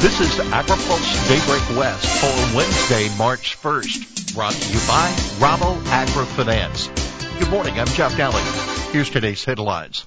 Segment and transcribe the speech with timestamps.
[0.00, 4.34] This is AgriPulse Daybreak West for Wednesday, March 1st.
[4.34, 7.38] Brought to you by Rabo AgriFinance.
[7.40, 8.92] Good morning, I'm Jeff Nalley.
[8.92, 10.06] Here's today's headlines.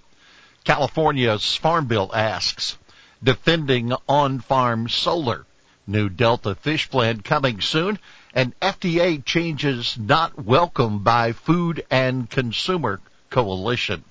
[0.64, 2.78] California's Farm Bill asks,
[3.24, 5.48] defending on-farm solar.
[5.88, 7.98] New Delta fish plan coming soon,
[8.36, 13.02] and FDA changes not welcome by Food and Consumer
[13.32, 14.04] Coalition.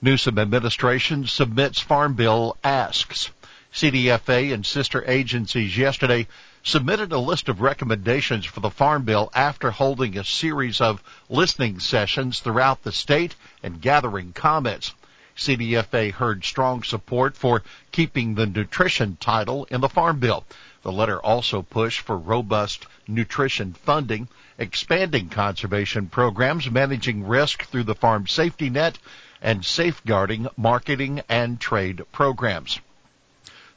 [0.00, 3.30] Newsom administration submits Farm Bill asks.
[3.74, 6.28] CDFA and sister agencies yesterday
[6.62, 11.80] submitted a list of recommendations for the Farm Bill after holding a series of listening
[11.80, 14.94] sessions throughout the state and gathering comments.
[15.36, 20.44] CDFA heard strong support for keeping the nutrition title in the Farm Bill.
[20.82, 27.96] The letter also pushed for robust nutrition funding, expanding conservation programs, managing risk through the
[27.96, 29.00] farm safety net,
[29.42, 32.78] and safeguarding marketing and trade programs.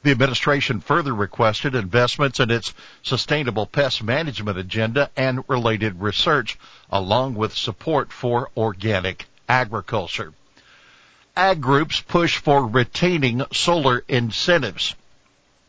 [0.08, 2.72] The administration further requested investments in its
[3.02, 10.32] sustainable pest management agenda and related research, along with support for organic agriculture.
[11.36, 14.94] Ag groups push for retaining solar incentives.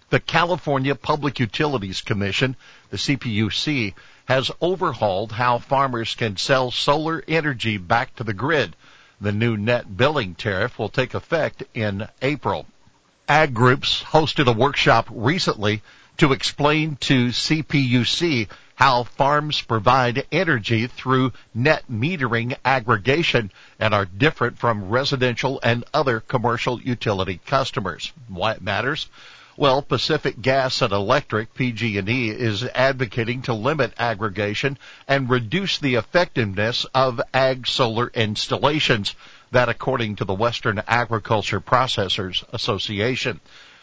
[0.09, 2.56] The California Public Utilities Commission,
[2.91, 8.78] the CPUC, has overhauled how farmers can sell solar energy back to the grid.
[9.19, 12.66] The new net billing tariff will take effect in April
[13.30, 15.83] ag groups hosted a workshop recently
[16.17, 24.57] to explain to CPUC how farms provide energy through net metering aggregation and are different
[24.57, 28.11] from residential and other commercial utility customers.
[28.27, 29.07] Why it matters?
[29.59, 36.85] Well, Pacific Gas and Electric, PG&E, is advocating to limit aggregation and reduce the effectiveness
[36.95, 39.16] of ag solar installations.
[39.51, 43.41] That according to the Western Agriculture Processors Association.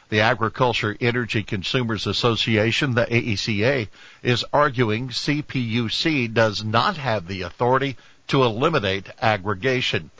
[0.08, 3.88] The Agriculture Energy Consumers Association, the AECA,
[4.22, 10.10] is arguing CPUC does not have the authority to eliminate aggregation.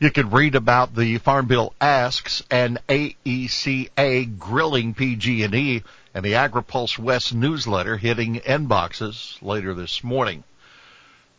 [0.00, 5.82] You can read about the Farm Bill asks and AECA grilling PG&E
[6.14, 10.44] and the AgriPulse West newsletter hitting inboxes later this morning.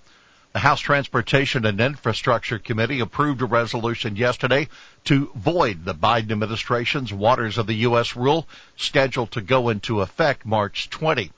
[0.52, 4.68] The House Transportation and Infrastructure Committee approved a resolution yesterday
[5.04, 8.16] to void the Biden administration's Waters of the U.S.
[8.16, 8.48] rule
[8.78, 11.30] scheduled to go into effect March 20.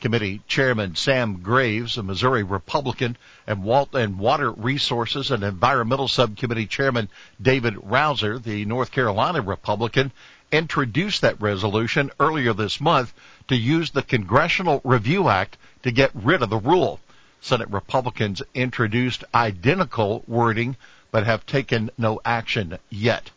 [0.00, 3.16] Committee Chairman Sam Graves, a Missouri Republican,
[3.46, 7.08] and, Walt and Water Resources and Environmental Subcommittee Chairman
[7.40, 10.12] David Rouzer, the North Carolina Republican,
[10.52, 13.12] introduced that resolution earlier this month
[13.48, 17.00] to use the Congressional Review Act to get rid of the rule.
[17.40, 20.76] Senate Republicans introduced identical wording
[21.10, 23.30] but have taken no action yet.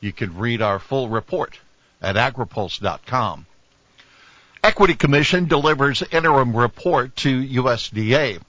[0.00, 1.58] You can read our full report
[2.00, 3.46] at agripulse.com.
[4.64, 8.40] Equity Commission delivers interim report to USDA.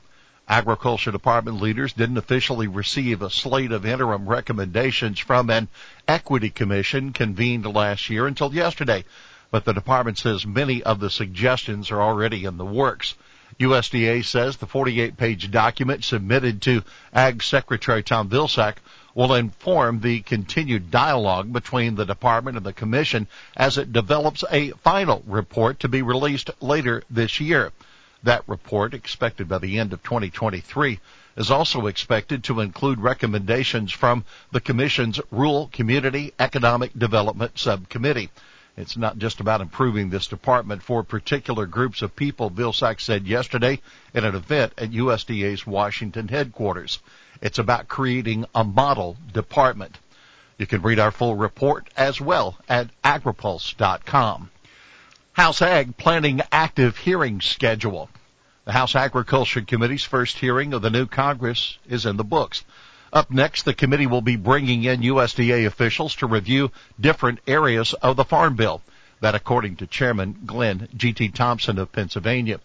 [0.48, 5.68] Agriculture Department leaders didn't officially receive a slate of interim recommendations from an
[6.08, 9.04] Equity Commission convened last year until yesterday,
[9.52, 13.16] but the department says many of the suggestions are already in the works.
[13.60, 16.84] USDA says the 48 page document submitted to
[17.14, 18.76] Ag Secretary Tom Vilsack
[19.14, 24.72] will inform the continued dialogue between the department and the commission as it develops a
[24.84, 27.72] final report to be released later this year.
[28.24, 31.00] That report, expected by the end of 2023,
[31.38, 38.30] is also expected to include recommendations from the Commission's Rural Community Economic Development Subcommittee.
[38.78, 43.80] It's not just about improving this department for particular groups of people, Vilsack said yesterday
[44.14, 47.00] in an event at USDA's Washington headquarters.
[47.42, 49.98] It's about creating a model department.
[50.58, 54.52] You can read our full report as well at agripulse.com.
[55.34, 58.10] House Ag planning active hearing schedule.
[58.66, 62.64] The House Agriculture Committee's first hearing of the new Congress is in the books.
[63.16, 66.70] Up next, the committee will be bringing in USDA officials to review
[67.00, 68.82] different areas of the Farm Bill.
[69.22, 71.30] That according to Chairman Glenn G.T.
[71.30, 72.60] Thompson of Pennsylvania.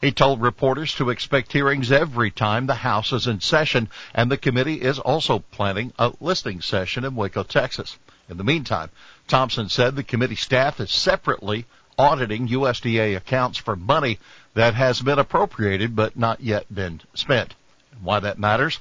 [0.00, 4.36] He told reporters to expect hearings every time the House is in session, and the
[4.36, 7.98] committee is also planning a listening session in Waco, Texas.
[8.28, 8.90] In the meantime,
[9.26, 11.64] Thompson said the committee staff is separately
[11.98, 14.20] auditing USDA accounts for money
[14.54, 17.56] that has been appropriated but not yet been spent.
[18.00, 18.78] Why that matters?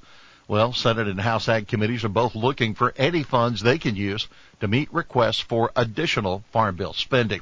[0.47, 4.27] Well, Senate and House Ag committees are both looking for any funds they can use
[4.59, 7.41] to meet requests for additional Farm Bill spending.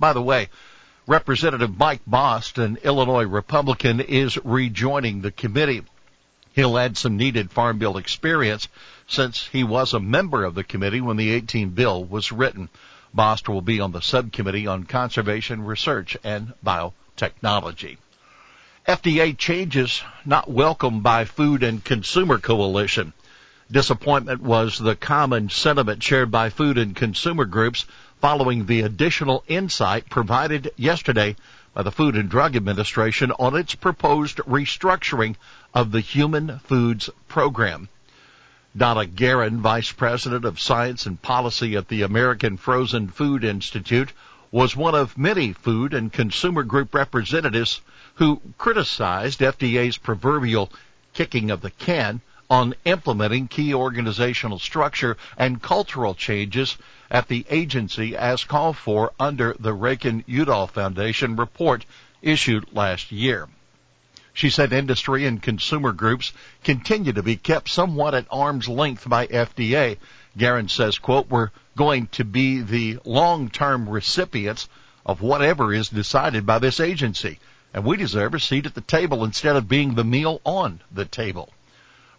[0.00, 0.48] By the way,
[1.06, 5.82] Representative Mike Bost, an Illinois Republican, is rejoining the committee.
[6.52, 8.66] He'll add some needed Farm Bill experience
[9.06, 12.68] since he was a member of the committee when the 18 bill was written.
[13.14, 17.98] Bost will be on the subcommittee on conservation research and biotechnology.
[18.90, 23.12] FDA changes not welcomed by Food and Consumer Coalition.
[23.70, 27.86] Disappointment was the common sentiment shared by food and consumer groups
[28.20, 31.36] following the additional insight provided yesterday
[31.72, 35.36] by the Food and Drug Administration on its proposed restructuring
[35.72, 37.88] of the Human Foods Program.
[38.76, 44.12] Donna Garren, Vice President of Science and Policy at the American Frozen Food Institute,
[44.50, 47.80] was one of many food and consumer group representatives
[48.20, 50.70] who criticized FDA's proverbial
[51.14, 52.20] kicking of the can
[52.50, 56.76] on implementing key organizational structure and cultural changes
[57.10, 61.86] at the agency as called for under the Reagan-Udall Foundation report
[62.20, 63.48] issued last year.
[64.34, 69.28] She said industry and consumer groups continue to be kept somewhat at arm's length by
[69.28, 69.96] FDA.
[70.36, 74.68] Garren says, quote, we're going to be the long-term recipients
[75.06, 77.38] of whatever is decided by this agency
[77.72, 81.04] and we deserve a seat at the table instead of being the meal on the
[81.04, 81.48] table.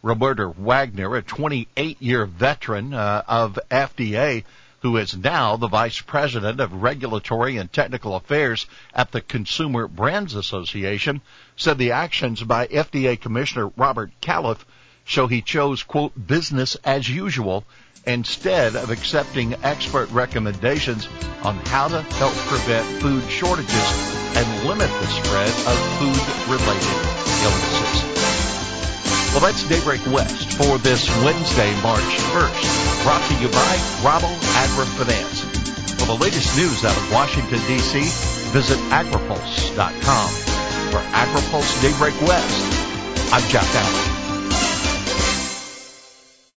[0.04, 4.44] Roberta Wagner, a 28-year veteran uh, of FDA,
[4.82, 8.66] who is now the Vice President of Regulatory and Technical Affairs
[8.96, 11.22] at the Consumer Brands Association,
[11.56, 14.66] said the actions by FDA Commissioner Robert Califf
[15.06, 17.64] show he chose, quote, business as usual
[18.06, 21.08] instead of accepting expert recommendations
[21.44, 24.01] on how to help prevent food shortages
[24.36, 26.98] and limit the spread of food-related
[27.44, 28.12] illnesses.
[29.32, 33.04] Well, that's Daybreak West for this Wednesday, March 1st.
[33.04, 35.44] Brought to you by Rabo AgriFinance.
[36.00, 38.02] For the latest news out of Washington, D.C.,
[38.52, 40.30] visit agripulse.com.
[40.92, 44.11] For AgriPulse Daybreak West, I'm Jeff Nalley.